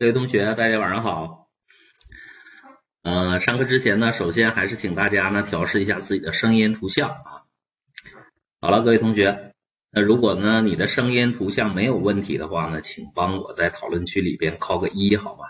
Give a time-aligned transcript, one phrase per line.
[0.00, 1.50] 各位同学，大家晚上好。
[3.02, 7.44] 呃，上课之前呢，首先还是请大家呢调试一下自己的声音、图像啊。
[8.62, 9.54] 好了，各位同学，
[9.90, 15.44] 那如果呢你的声音、图像没有问题的话呢，请帮我在讨论区里边扣个一，好吗？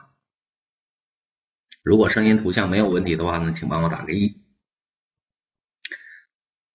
[1.84, 4.42] 如果声音、图像没有问题的话呢，请帮我打个一。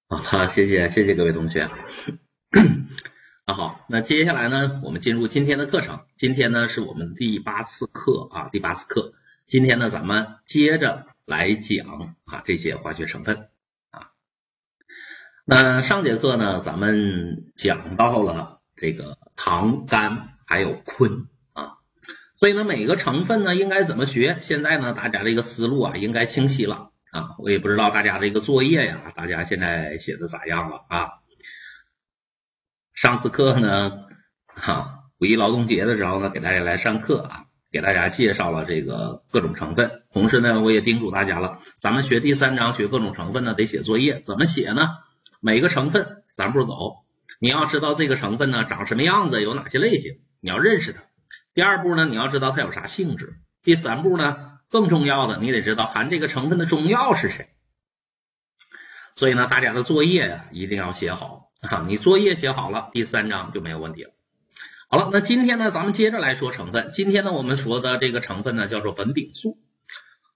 [0.07, 1.69] 好，谢谢，谢谢各位同学。
[3.47, 5.99] 那好，那接下来呢，我们进入今天的课程。
[6.17, 9.13] 今天呢是我们第八次课啊，第八次课。
[9.45, 13.49] 今天呢，咱们接着来讲啊这些化学成分
[13.91, 14.09] 啊。
[15.45, 21.73] 那上节课呢，咱们讲到了这个糖、苷还有醌啊，
[22.39, 24.37] 所以呢，每个成分呢应该怎么学？
[24.41, 27.35] 现在呢，大家这个思路啊应该清晰了啊。
[27.37, 31.09] 我也不知道大家这个作业呀，大家现在写的咋样了啊？
[32.95, 34.05] 上次课呢，
[34.47, 40.03] 哈，五一劳动节的时候呢，给大家来上课啊，给大家介绍了这个各种成分。
[40.13, 44.19] 同时呢，我也叮嘱大家了，咱们学第三章学各种成分呢，得写作业。
[44.19, 44.91] 怎么写呢？
[45.41, 47.03] 每个成分三步走，
[47.37, 51.01] 你要知道这个成分呢长什么样子，有哪些类型，你要认识它。
[51.53, 53.33] 第二步呢，你要知道它有啥性质。
[53.61, 57.49] 第三步呢，更重要的，你得知道含这个成分的中药是谁。
[59.17, 61.49] 所以呢，大家的作业呀，一定要写好。
[61.69, 64.11] 啊，你作业写好了，第三章就没有问题了。
[64.87, 66.91] 好了，那今天呢，咱们接着来说成分。
[66.93, 69.57] 今天呢，我们说的这个成分呢，叫做苯丙素。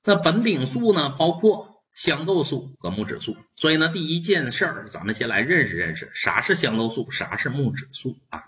[0.03, 3.37] 那苯丙素呢，包括香豆素和木质素。
[3.53, 8.43] 所以呢，第一件事儿，咱们先来认识认识啥是香豆素，啥是木质素啊。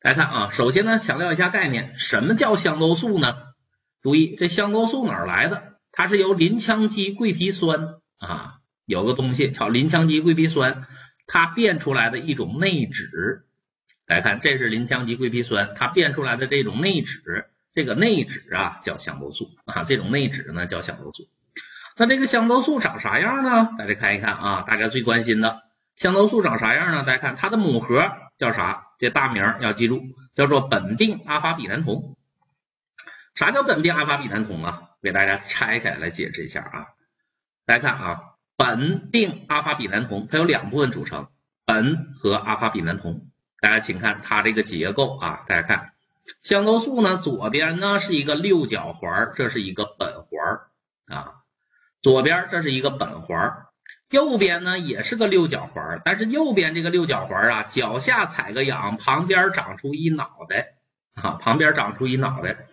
[0.00, 3.36] 大家看啊，首先呢，强调一下概念，什么叫香豆素呢？
[4.02, 5.74] 注意，这香豆素哪儿来的？
[5.92, 8.54] 它是由林羟基桂皮酸啊，
[8.86, 10.86] 有个东西叫林羟基桂皮酸。
[11.26, 13.42] 它变出来的一种内酯，
[14.06, 21.24] 来看，这是林羟基桂皮酸，它变出来的这种内酯，这个内酯啊叫香豆素啊，这种内酯呢叫香豆素。
[21.96, 23.70] 那这个香豆素长啥样呢？
[23.78, 25.62] 大家看一看啊，大家最关心的
[25.94, 27.04] 香豆素长啥样呢？
[27.04, 28.88] 大家看它的母核叫啥？
[28.98, 30.02] 这大名要记住，
[30.34, 32.16] 叫做苯并阿法比南酮。
[33.34, 34.90] 啥叫苯并阿法比南酮啊？
[35.02, 36.86] 给大家拆开来解释一下啊，
[37.64, 38.33] 大家看啊。
[38.56, 41.28] 苯并阿法比南酮，它有两部分组成，
[41.66, 43.30] 苯和阿法比南酮。
[43.60, 45.92] 大家请看它这个结构啊，大家看
[46.42, 51.34] 香豆素呢，左边呢是一个六角环，这是一个苯环啊，
[52.02, 53.66] 左边这是一个苯环，
[54.10, 60.74] 右边呢也是个六角环，但是右边这个六角环啊，脚下踩个痒，旁边长出一脑袋
[61.14, 62.66] 啊，旁边长出一脑袋，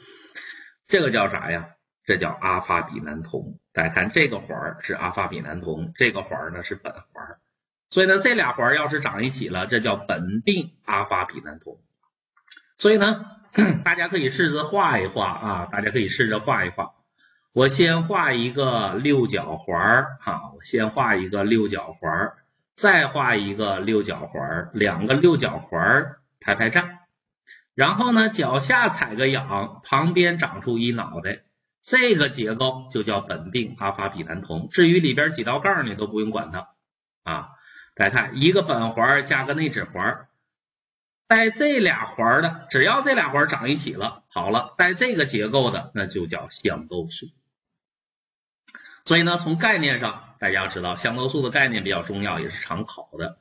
[0.87, 1.69] 这个叫啥呀？
[2.11, 3.57] 这叫阿法比南酮。
[3.71, 7.37] 大家看这个环是阿法比南酮，这个环呢是苯环，
[7.87, 11.79] 所以呢这俩环要是长一起了，这叫苯并阿法比南酮。
[12.77, 13.25] 所以呢，
[13.85, 16.95] 大家可以试着画一画啊，大家可以试着画一画。
[17.53, 19.79] 我先画一个六角环
[20.19, 22.33] 啊，我先画一个六角环，
[22.73, 26.99] 再画一个六角环，两个六角环排排站，
[27.73, 31.43] 然后呢脚下踩个氧，旁边长出一脑袋。
[31.83, 34.69] 这个结构就叫苯并阿法比南酮。
[34.69, 36.69] 至于里边几道杠，你都不用管它
[37.23, 37.49] 啊。
[37.95, 40.27] 大家看，一个苯环加个内酯环，
[41.27, 47.27] 带这俩环的，只要这俩环长一起了，好了，带这个结构的，那就叫香豆素。
[49.03, 53.39] 所以呢，从概念上，大家要知道香豆素的概念比较重要，也是常考的。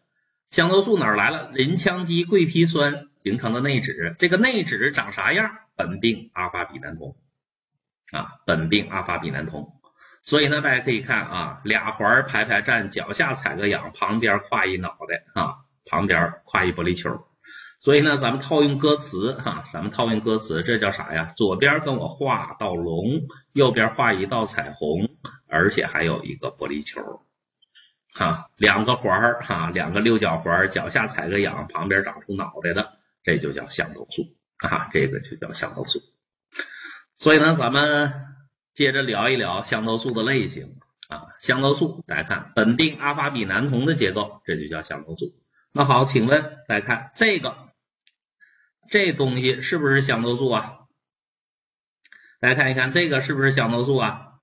[0.48, 1.50] 香豆素哪来了？
[1.52, 5.58] 林羟基桂皮酸形成的内酯，这个内酯长啥样？
[5.76, 7.14] 苯并阿法比南酮。
[8.12, 9.80] 啊，本病阿法比南酮，
[10.22, 15.56] 所以呢，大家可以看啊，俩环排排站，脚下踩个痒，旁边跨一脑袋啊，
[15.86, 17.26] 旁边跨一玻璃球。
[17.82, 21.32] 所以呢，咱们套用歌词哈，咱们套用歌词，这叫啥呀？
[21.36, 23.22] 左边跟我画道龙，
[23.52, 25.08] 右边画一道彩虹，
[25.48, 27.22] 而且还有一个玻璃球，
[28.12, 34.24] 哈，两个环儿哈，两个六角环，脚下踩个痒，旁边长出脑袋的，这就叫香豆素
[34.58, 36.00] 啊，这个就叫香豆素。
[37.20, 38.14] 所以呢，咱们
[38.72, 41.26] 接着聊一聊香豆素的类型啊。
[41.42, 45.34] 香豆素，大家看苯定阿法比南酮的结构，这就叫香豆素。
[45.70, 47.68] 那好，请问大家看这个
[48.88, 50.78] 这东西是不是香豆素啊？
[52.40, 54.38] 大家看一看这个是不是香豆素啊？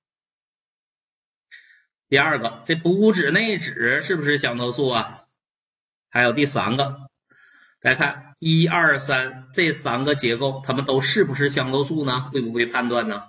[2.09, 5.23] 第二个，这补酯内酯是不是香豆素啊？
[6.11, 7.09] 还有第三个，
[7.81, 8.26] 大家看。
[8.39, 12.29] 一二三这三个结构，它们都是不是香豆素呢？
[12.31, 13.23] 会不会判断呢？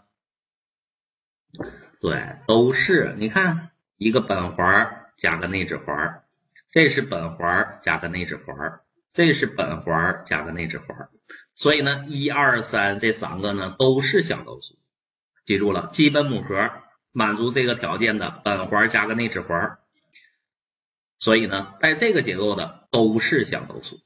[2.01, 3.15] 对，都是。
[3.19, 6.23] 你看，一个苯环加个内酯环，
[6.71, 8.81] 这是苯环加个内酯环，
[9.15, 11.09] 这是苯环加个内酯环。
[11.55, 14.79] 所以呢，一二三这三个呢都是香豆素。
[15.47, 16.71] 记住了，基本母核
[17.13, 19.79] 满足这个条件的苯环加个内酯环，
[21.17, 24.01] 所以呢，带这个结构的都是香豆素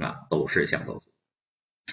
[0.00, 1.12] 啊，都是香豆素。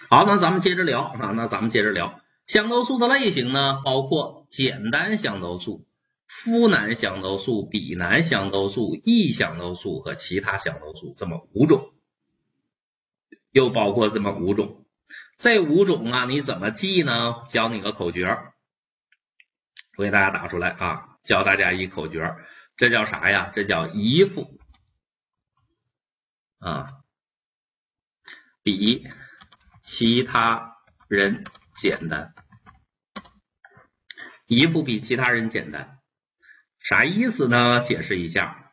[0.09, 5.87] 好，那咱们接着聊啊，那咱们接着聊香豆素的类型呢，包括简单香豆素、
[6.27, 11.93] 呋喃香豆素、吡喃香豆素、异香豆素和其他香豆素这么五种，
[13.51, 14.85] 又包括这么五种。
[15.37, 17.43] 这五种啊，你怎么记呢？
[17.49, 18.37] 教你个口诀，
[19.97, 22.35] 我给大家打出来啊，教大家一口诀，
[22.77, 23.51] 这叫啥呀？
[23.55, 24.59] 这叫一副
[26.59, 26.98] 啊，
[28.69, 29.07] 比
[29.81, 30.75] 其他
[31.07, 31.43] 人
[31.81, 32.35] 简单，
[34.45, 35.97] 一副比其他人简单，
[36.77, 37.81] 啥意思呢？
[37.81, 38.71] 解释一下，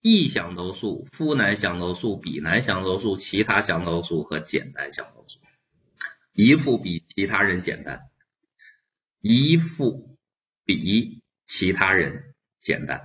[0.00, 5.38] 异香豆素、呋喃香豆素、吡喃香豆素、其他香豆素和简单香豆素。
[6.32, 8.00] 一副比其他人简单，
[9.20, 10.18] 一副
[10.64, 13.02] 比其他人简单。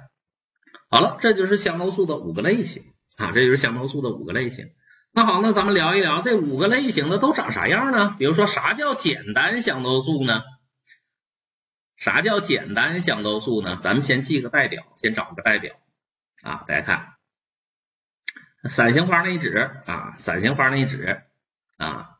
[0.89, 2.85] 好了，这就是香豆素的五个类型
[3.17, 4.71] 啊，这就是香豆素的五个类型。
[5.13, 8.15] 那好，那咱们聊一聊这五个类型的都长啥样呢？
[8.17, 10.41] 比如说，啥叫简单香豆素呢？
[11.97, 13.75] 啥叫简单香豆素呢？
[13.75, 15.75] 咱们先记个代表，先找个代表
[16.41, 16.63] 啊。
[16.65, 17.13] 大家看，
[18.69, 21.21] 伞形花内酯啊，伞形花内酯
[21.77, 22.11] 啊。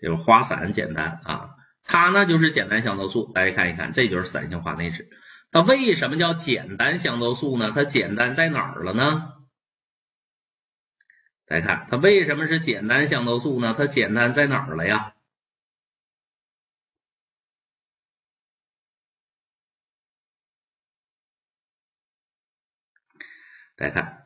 [0.00, 1.50] 就是花伞简单啊，
[1.84, 5.06] 它呢就是简单香豆素，大家看一看，这就是伞形花内酯。
[5.50, 7.72] 它为什么叫简单香豆素呢？
[7.74, 9.32] 它简单在哪儿了呢？
[11.52, 13.74] 来看，它为什么是简单香豆素呢？
[13.76, 15.12] 它简单在哪儿了呀？
[23.76, 24.24] 大家看。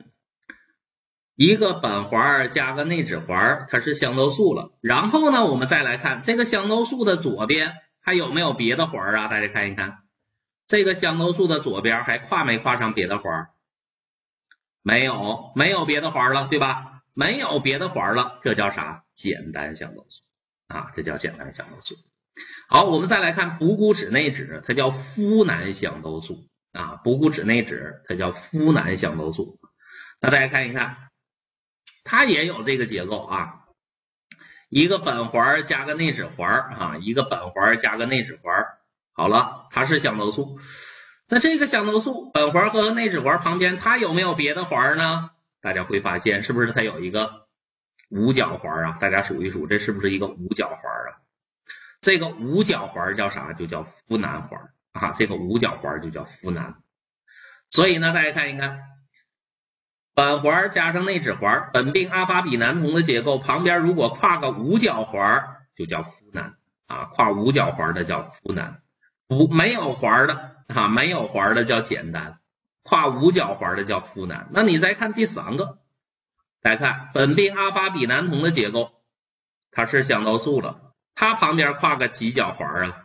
[1.35, 4.79] 一个苯环加个内酯环，它是香豆素了。
[4.81, 9.27] 然后呢，我们再来看这个香豆素的左边还有没有别的环啊？
[9.27, 10.05] 大家看一看，
[10.69, 13.49] 这个香豆素的左边还跨没跨上别的环？
[14.83, 16.96] 没有，没有别的环了，对吧？
[17.17, 19.05] 没有别的环了，这叫啥？
[19.15, 20.23] 简单香豆素
[20.69, 21.95] 啊，这叫简单香豆素。
[22.69, 29.59] 好，我们再来看补骨脂内酯，它叫呋喃香豆素啊，补骨脂内酯它叫呋喃香豆素。
[30.21, 30.99] 那大家看一看。
[32.09, 33.65] 它也有这个结构啊，
[34.69, 38.65] 一个苯环加个内酯环啊，一个苯环加个内酯环，
[39.13, 40.61] 好了，它是香豆素。
[41.27, 45.31] 那这个香豆素苯环和内酯环旁边，它有没有别的环呢？
[45.67, 47.49] 大家会发现，是不是它有一个
[48.09, 48.99] 五角环啊？
[49.01, 51.19] 大家数一数，这是不是一个五角环啊？
[52.01, 53.53] 这个五角环叫啥？
[53.53, 56.75] 就叫呋喃环啊，这个五角环就叫呋喃。
[57.69, 58.79] 所以呢，大家看一看。
[60.15, 66.53] 苯环加上内酯环，苯并阿法比南酮的结构旁边如果跨个五角环，就叫呋喃
[66.87, 68.77] 啊，跨五角环的叫呋喃，
[69.27, 72.39] 不没有环的啊，没有环的叫简单，
[72.87, 74.47] 跨五角环的叫呋喃。
[74.53, 75.79] 那你再看第三个，
[76.63, 78.93] 来看本病阿法比南酮的结构，
[79.73, 83.03] 它是香豆素了，它旁边跨个几角环啊？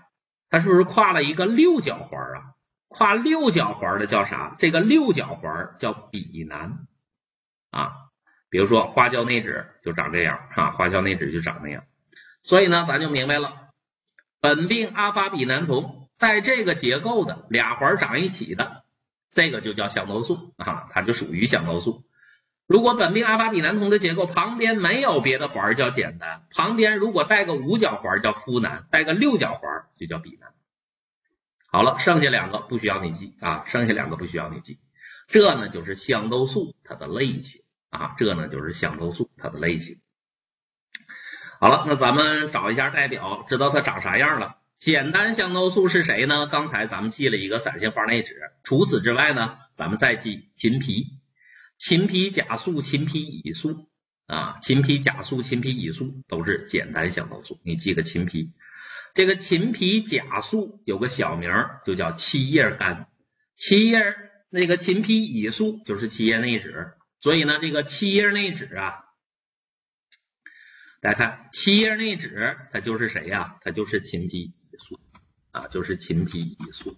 [0.51, 2.53] 它是不是跨了一个六角环啊？
[2.89, 4.55] 跨六角环的叫啥？
[4.59, 6.73] 这个六角环叫吡喃。
[7.71, 7.93] 啊，
[8.49, 11.85] 比如说花椒内酯就长这样啊，花椒内酯就长那样，
[12.41, 13.69] 所以呢，咱就明白了，
[14.41, 18.83] 本病阿法比南酮带这个结构的俩环长一起的，
[19.33, 22.03] 这个就叫香豆素啊，它就属于香豆素。
[22.67, 30.51] 如果苯并阿法比南酮的结构旁边没有别的环叫简单，旁边如果带个五角环叫呋喃，带个六角环就叫吡喃。
[31.71, 34.79] 好了，剩下两个不需要你记啊，剩下两个不需要你记，
[35.27, 37.61] 这呢就是香豆素它的类型。
[37.89, 39.99] 啊，这呢就是香豆素它的类型。
[41.59, 44.60] 好了，那咱们找一下代表，知道它长啥样了。
[44.81, 46.47] 简单香豆素是谁呢？
[46.47, 48.33] 刚才咱们记了一个伞形花内酯，
[48.63, 51.05] 除此之外呢，咱们再记秦皮、
[51.77, 53.91] 秦皮甲素、秦皮乙素
[54.25, 57.59] 啊，秦皮甲素、秦皮乙素都是简单香豆素。
[57.63, 58.53] 你记个秦皮，
[59.13, 61.51] 这个秦皮甲素有个小名
[61.85, 63.05] 就叫七叶苷，
[63.55, 64.01] 七叶
[64.49, 66.95] 那个秦皮乙素就是七叶内酯。
[67.19, 68.95] 所以呢，这个七叶内酯啊，
[71.01, 73.57] 大家看七叶内酯，它就是谁呀？
[73.61, 74.55] 它就是秦皮
[75.51, 76.97] 啊，就是秦皮乙素。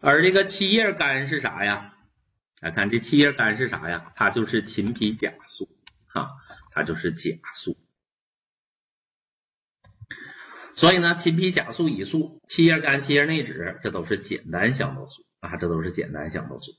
[0.00, 1.94] 而这个七叶苷是啥呀？
[2.60, 4.12] 来看这七叶苷是啥呀？
[4.16, 5.68] 它就是秦皮甲素
[6.12, 6.28] 啊，
[6.72, 7.76] 它就是甲素。
[10.74, 16.72] 所以呢，秦皮甲素、乙素、七叶苷、七叶内酯，这都是简单香豆素啊，这都是简单香豆素。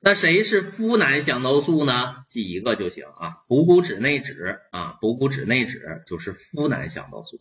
[0.00, 2.24] 那谁是呋喃香豆素呢？
[2.28, 7.40] 记一个就行啊，补骨脂内酯啊，补骨脂内酯就是呋喃香豆素。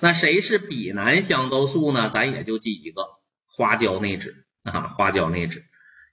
[0.00, 2.08] 那谁是比南香豆素呢？
[2.08, 3.06] 咱也就记一个
[3.46, 5.62] 花椒内酯啊，花椒内酯。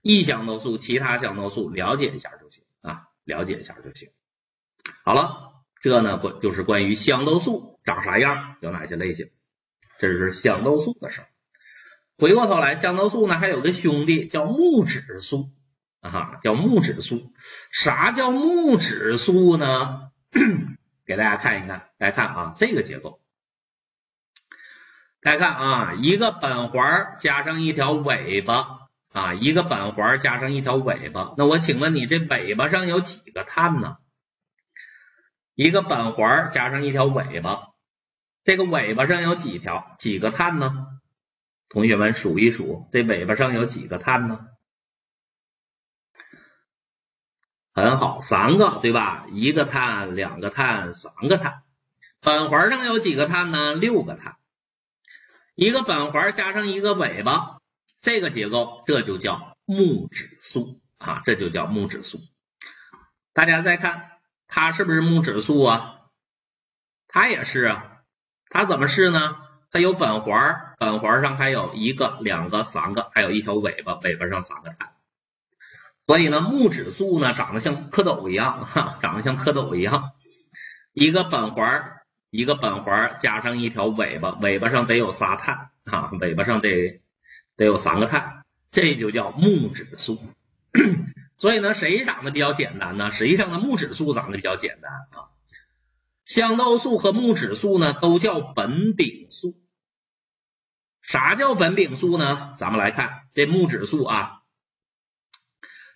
[0.01, 4.09] 异香豆素、其他香豆素了解一下就行啊，了解一下就行。
[5.03, 9.29] 好了，这呢关就是关于香豆素长啥样，有哪些类型，
[9.99, 11.27] 这是香豆素的事儿。
[12.17, 15.49] 回过头来，香豆素呢还有个兄弟叫木质素
[16.01, 17.33] 啊，叫木质素。
[17.71, 20.11] 啥叫木质素呢？
[21.05, 23.21] 给大家看一看，来看啊这个结构。
[25.27, 31.33] 大家看啊，一个本环加上一条尾巴啊，一个本环加上一条尾巴。
[31.35, 33.97] 那我请问你，这尾巴上有几个碳呢？
[35.53, 37.73] 一个本环加上一条尾巴，
[38.45, 40.87] 这个尾巴上有几条几个碳呢？
[41.67, 44.39] 同学们数一数，这尾巴上有几个碳呢？
[47.73, 49.25] 很好，三个对吧？
[49.33, 51.63] 一个碳，两个碳，三个碳。
[52.21, 53.73] 本环上有几个碳呢？
[53.73, 54.37] 六个碳。
[55.57, 57.57] 一个本环加上一个尾巴，
[57.99, 62.19] 这个结构这就叫木质素啊，这就叫木质素。
[63.33, 64.11] 大家再看。
[64.47, 66.01] 它是不是木质素啊？
[67.07, 67.97] 它也是啊。
[68.51, 69.35] 它怎么是呢？
[69.71, 74.93] 它有本环，本环上还有一个、两个、三个，还有一条尾巴，尾巴上三个碳。
[76.05, 80.11] 所以呢，木质素呢长得像蝌蚪一样，哈，长得像蝌蚪一样。
[80.93, 81.96] 一个本环，
[82.37, 87.01] 一个本环加上一条尾巴，尾巴上得有仨碳啊，尾巴上得
[87.55, 90.19] 得有三个碳，这就叫木质素。
[91.37, 93.11] 所以呢，谁长得比较简单呢？
[93.11, 95.33] 实际上呢，木质素长得比较简单啊。
[96.25, 99.55] 香豆素和木质素呢，都叫苯丙素。
[101.01, 102.53] 啥叫苯丙素呢？
[102.59, 104.41] 咱们来看这木质素啊，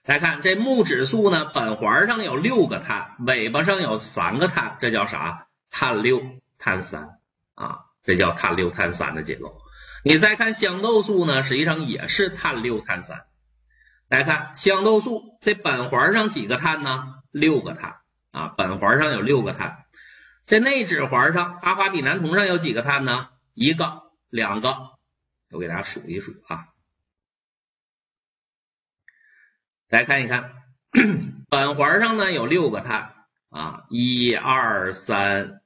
[0.03, 5.45] 来看这木质素呢，苯环上有六个碳，尾巴上有三个碳，这叫啥？
[5.71, 6.21] 碳六
[6.59, 7.17] 碳三
[7.55, 9.59] 啊，这叫碳六碳三的结构。
[10.03, 13.25] 你再看香豆素呢，实际上也是碳六碳三。
[14.07, 17.15] 来看香豆素，这苯环上几个碳呢？
[17.31, 18.01] 六个碳
[18.31, 19.85] 啊，苯环上有六个碳。
[20.45, 23.29] 这内酯环上，阿华比南酮上有几个碳呢？
[23.53, 24.97] 一个、两个，
[25.49, 26.67] 我给大家数一数啊。
[29.87, 30.51] 来看一看，
[31.49, 33.13] 苯环上呢有六个碳
[33.49, 35.60] 啊，一二三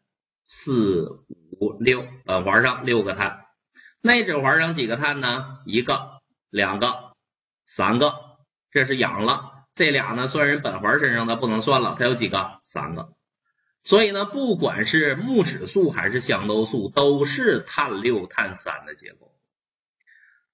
[0.46, 1.26] 四
[1.60, 3.46] 五六，本环上六个碳。
[4.02, 5.58] 内酯环上几个碳呢？
[5.66, 7.16] 一个、两个、
[7.64, 8.14] 三个。
[8.70, 12.60] 这是氧了，这俩呢算人本环身上的不能算了，它有几个？
[12.62, 13.14] 三个。
[13.82, 19.34] 所以呢，不管是木质素还是香豆素，都是碳六碳三的结构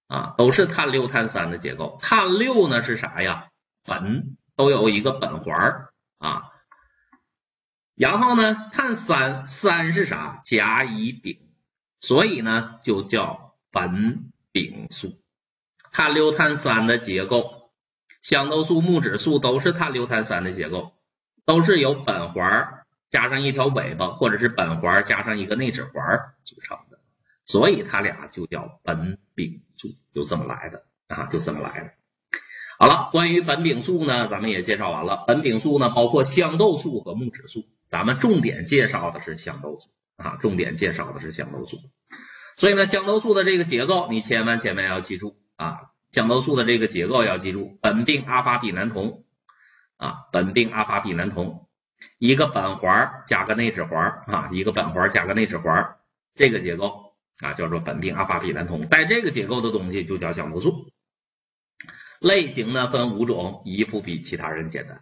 [0.07, 1.97] 啊，都是碳六碳三的结构。
[2.01, 3.49] 碳六呢是啥呀？
[3.85, 4.23] 苯
[4.55, 6.50] 都有一个苯环啊。
[8.01, 10.39] 然后呢，碳三三是啥？
[10.41, 11.37] 甲乙丙，
[11.99, 14.17] 所以呢就叫苯
[14.51, 15.19] 丙素。
[15.91, 17.69] 碳六碳三的结构。
[18.19, 20.93] 香豆素、木质素都是碳六碳三的结构，
[21.45, 26.01] 都是由苯环加上一条尾巴，或者是苯环加上一个内酯环
[26.41, 26.97] 组成的，
[27.43, 31.91] 所以它俩就叫苯丙素，就这么来的啊，就这么来的。
[32.79, 35.23] 好了，关于苯丙素呢，咱们也介绍完了。
[35.27, 41.77] 苯丙素呢，包括香豆素和木质素，咱们重点介绍的是香豆素啊，重点介绍的是香豆素。
[42.55, 45.91] 所以呢，香豆素的这个结构，你千万千万要记住啊。
[46.11, 49.25] 香豆素的这个结构要记住，苯并阿法比南酮
[49.97, 51.67] 啊，苯并阿法比南酮，
[52.17, 55.95] 一个苯环加个内酯环啊，一个苯环加个内酯环，
[56.33, 60.91] 这个结构啊叫做苯并阿法比南酮，带这个结构的东西就叫香豆素。
[62.19, 65.01] 类型呢分五种，一副比其他人简单。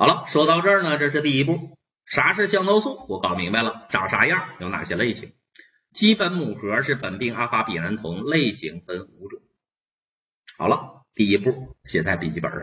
[0.00, 1.76] 好了，说到这儿呢，这是第一步，
[2.06, 3.04] 啥是香豆素？
[3.08, 4.50] 我搞明白了，长啥样？
[4.60, 5.32] 有哪些类型？
[5.92, 9.40] 基本母核是苯并阿法比南酮，类型分五种。
[10.56, 12.60] 好了，第一步写在笔记本上。